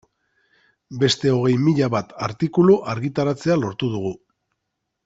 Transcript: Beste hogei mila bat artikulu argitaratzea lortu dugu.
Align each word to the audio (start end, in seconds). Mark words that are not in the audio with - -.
Beste 1.03 1.33
hogei 1.35 1.53
mila 1.67 1.91
bat 1.97 2.17
artikulu 2.29 2.81
argitaratzea 2.95 3.61
lortu 3.67 3.93
dugu. 3.97 4.17